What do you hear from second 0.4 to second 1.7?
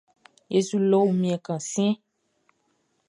E su lo wunmiɛn kan